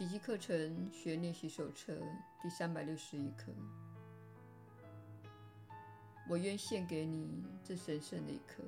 [0.00, 2.00] 奇迹课程学练习手册
[2.40, 3.52] 第三百六十一课。
[6.26, 8.62] 我愿献给你这神圣的一刻，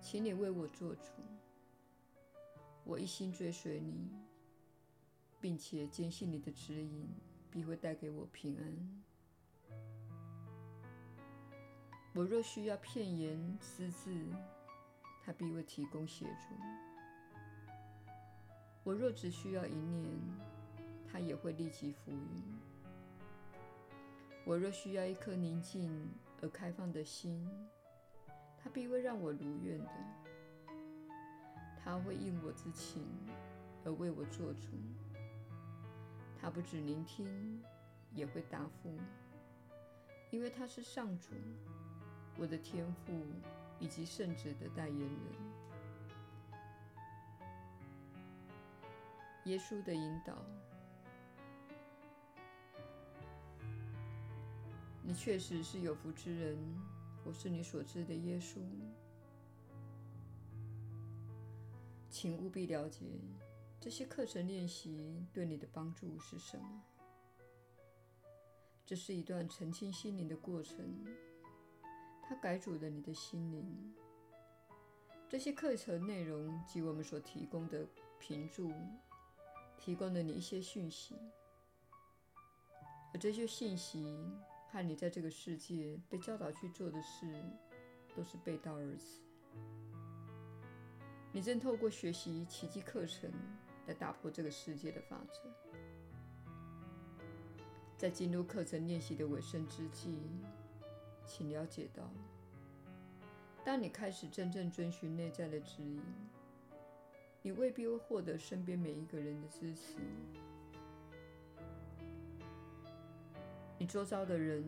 [0.00, 1.12] 请你为我做主。
[2.82, 4.10] 我一心追随你，
[5.40, 7.08] 并且坚信你的指引
[7.48, 9.02] 必会带给我平安。
[12.12, 14.12] 我若需要片言私字，
[15.24, 16.89] 他必会提供协助。
[18.82, 20.18] 我若只需要一念，
[21.06, 22.42] 他也会立即敷允。
[24.44, 26.08] 我若需要一颗宁静
[26.40, 27.46] 而开放的心，
[28.58, 29.90] 他必会让我如愿的。
[31.82, 33.06] 他会应我之情
[33.84, 34.68] 而为我做主。
[36.40, 37.62] 他不只聆听，
[38.14, 38.98] 也会答复，
[40.30, 41.34] 因为他是上主。
[42.38, 43.12] 我的天赋
[43.78, 45.10] 以及圣旨的代言人，
[49.44, 50.44] 耶稣的引导。
[55.02, 56.56] 你确实是有福之人，
[57.24, 58.60] 我是你所知的耶稣。
[62.10, 63.06] 请务必了解，
[63.80, 66.82] 这些课程练习对你的帮助是什么？
[68.84, 71.04] 这是一段澄清心灵的过程。
[72.22, 73.94] 它改组了你的心灵。
[75.28, 77.86] 这些课程内容及我们所提供的
[78.20, 78.70] 评注，
[79.80, 81.16] 提供了你一些讯息，
[83.12, 84.22] 而这些讯息
[84.70, 87.26] 和你在这个世界被教导去做的事，
[88.14, 89.20] 都是背道而驰。
[91.32, 93.32] 你正透过学习奇迹课程
[93.86, 95.50] 来打破这个世界的法则。
[97.96, 100.20] 在进入课程练习的尾声之际。
[101.26, 102.10] 请了解到，
[103.64, 106.02] 当你开始真正遵循内在的指引，
[107.42, 109.96] 你未必会获得身边每一个人的支持。
[113.78, 114.64] 你周遭的人，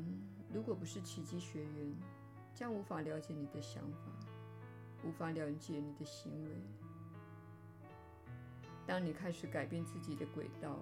[0.52, 1.94] 如果不是奇迹学员，
[2.54, 4.10] 将无法了解你的想法，
[5.04, 6.50] 无法了解你的行为。
[8.86, 10.78] 当你开始改变自己的轨道，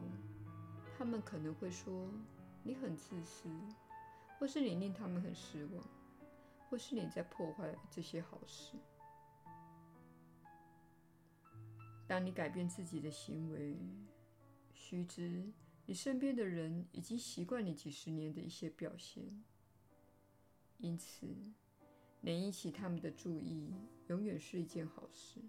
[0.96, 2.08] 他们可能会说
[2.62, 3.48] 你很自私。
[4.38, 5.84] 或是你令他们很失望，
[6.70, 8.74] 或是你在破坏这些好事。
[12.10, 13.78] 当你改变自己的行为，
[14.74, 15.48] 须知
[15.86, 19.22] 你身边的人已经习惯你几十年的一些表现，
[20.78, 21.24] 因此
[22.20, 23.72] 能引起他们的注意，
[24.08, 25.40] 永远是一件好事。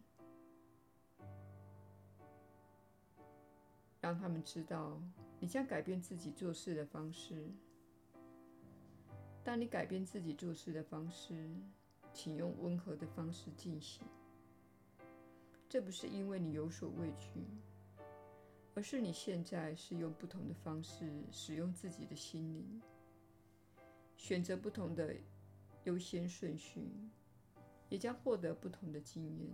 [4.00, 5.02] 让他们知道
[5.40, 7.50] 你将改变自己做事的方式。
[9.44, 11.50] 当你改变自己做事的方式，
[12.14, 14.06] 请用温和的方式进行。
[15.72, 17.48] 这不是因为你有所畏惧，
[18.76, 22.82] 而是你现在是用不同的方式使用自己的心灵，
[24.18, 25.16] 选择不同的
[25.86, 26.90] 优先顺序，
[27.88, 29.50] 也将获得不同的经验。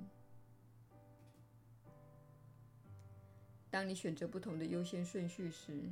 [3.70, 5.84] 当你选择不同的优先顺序时，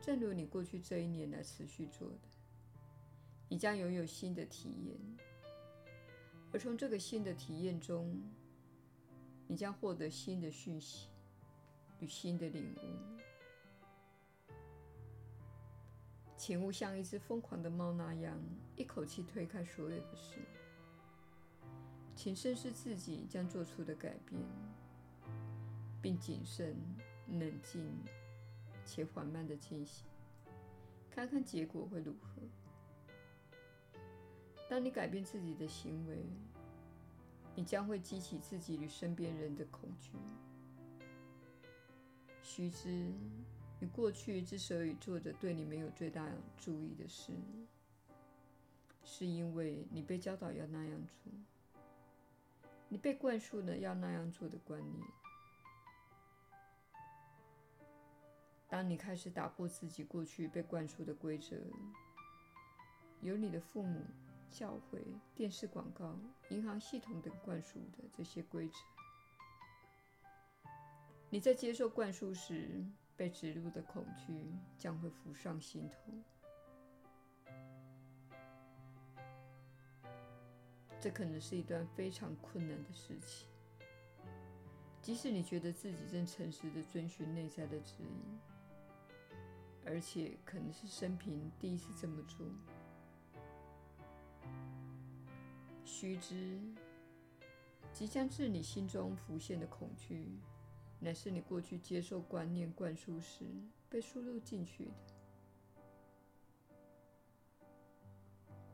[0.00, 2.28] 正如你过去这一年来持续做的。
[3.48, 4.96] 你将拥有新的体验，
[6.52, 8.22] 而从这个新的体验中，
[9.46, 11.08] 你将获得新的讯息
[12.00, 12.78] 与新的领悟。
[16.36, 18.38] 请勿像一只疯狂的猫那样，
[18.76, 20.38] 一口气推开所有的事。
[22.14, 24.40] 请深思自己将做出的改变，
[26.02, 26.76] 并谨慎、
[27.28, 27.90] 冷静
[28.84, 30.06] 且缓慢地进行，
[31.10, 32.42] 看看结果会如何。
[34.68, 36.24] 当你改变自己的行为，
[37.56, 40.12] 你将会激起自己与身边人的恐惧。
[42.42, 43.10] 须知，
[43.80, 47.32] 你过去之所以做着对你没有最大注意的事，
[49.02, 51.32] 是因为你被教导要那样做，
[52.88, 55.06] 你被灌输了要那样做的观念。
[58.68, 61.56] 当你开始打破自己过去被灌输的规则，
[63.22, 64.04] 由你的父母。
[64.50, 65.04] 教会、
[65.34, 66.18] 电视广告、
[66.50, 68.74] 银行系统等灌输的这些规则，
[71.28, 72.84] 你在接受灌输时
[73.16, 76.12] 被植入的恐惧将会浮上心头。
[80.98, 83.46] 这可能是一段非常困难的事情，
[85.02, 88.40] 即使你觉得自己正诚实地遵循内在的指引，
[89.84, 92.46] 而且可能是生平第一次这么做。
[95.86, 96.58] 须知，
[97.92, 100.26] 即将自你心中浮现的恐惧，
[100.98, 103.44] 乃是你过去接受观念灌输时
[103.88, 104.92] 被输入进去的。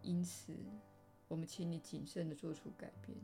[0.01, 0.53] 因此，
[1.29, 3.17] 我们请你谨慎地做出改变，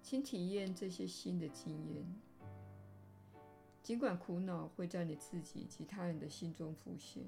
[0.00, 2.06] 请体验这些新的经验，
[3.82, 7.24] 尽管苦恼会在你自己及他人的心中浮现，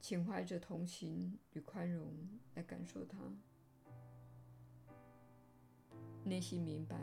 [0.00, 2.12] 请怀着同情与宽容
[2.54, 3.18] 来感受它，
[6.24, 6.96] 内心明白，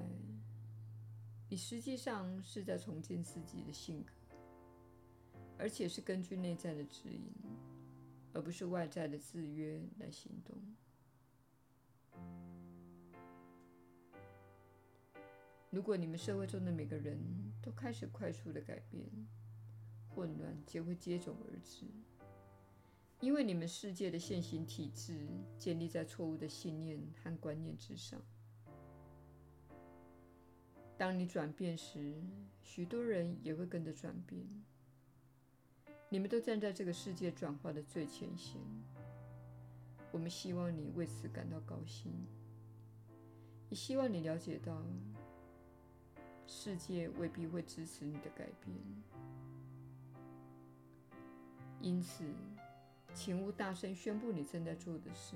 [1.49, 4.13] 你实际上是在重建自己的性格，
[5.57, 7.31] 而且是根据内在的指引。
[8.37, 10.57] 而不是外在的制约来行动。
[15.69, 17.17] 如果你们社会中的每个人
[17.61, 19.09] 都开始快速的改变，
[20.09, 21.85] 混乱就会接踵而至，
[23.21, 25.27] 因为你们世界的现行体制
[25.57, 28.21] 建立在错误的信念和观念之上。
[30.97, 32.15] 当你转变时，
[32.61, 34.45] 许多人也会跟着转变。
[36.07, 38.61] 你们都站在这个世界转化的最前线，
[40.11, 42.13] 我们希望你为此感到高兴，
[43.69, 44.81] 也希望你了解到，
[46.47, 48.77] 世界未必会支持你的改变。
[51.81, 52.23] 因此，
[53.15, 55.35] 请勿大声宣布你正在做的事，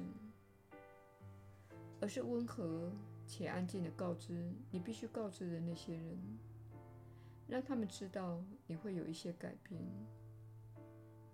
[2.01, 2.91] 而是温和
[3.25, 6.19] 且安静的告知你必须告知的那些人，
[7.47, 9.81] 让他们知道你会有一些改变。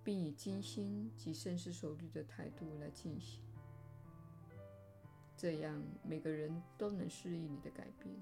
[0.04, 3.42] 并以精心及深思熟虑的态度来进行，
[5.36, 8.16] 这样每个人都能适应你的改变。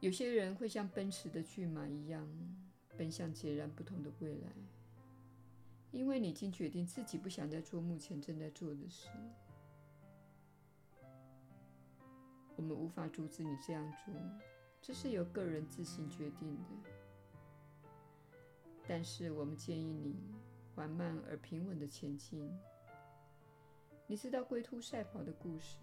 [0.00, 2.28] 有些人会像奔驰的骏马一样，
[2.96, 4.52] 奔向截然不同的未来，
[5.90, 9.08] 因为你已经决定自己不想再做目前正在做的事。
[12.56, 14.14] 我们无法阻止你这样做，
[14.80, 16.90] 这是由个人自行决定的。
[18.86, 20.14] 但是，我们建议你
[20.74, 22.48] 缓慢而平稳地前进。
[24.06, 25.78] 你知道龟兔赛跑的故事，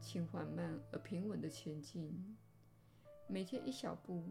[0.00, 2.36] 请缓慢而平稳地前进，
[3.28, 4.24] 每天一小步，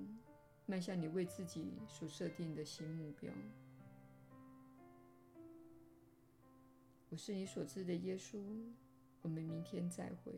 [0.65, 3.31] 迈向你为自己所设定的新目标。
[7.09, 8.39] 我是你所知的耶稣。
[9.21, 10.33] 我们明天再会。